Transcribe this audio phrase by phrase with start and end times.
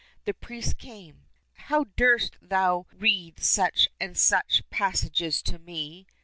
[0.25, 1.27] The priest came."
[1.69, 6.07] How durst thou read such and such passages to me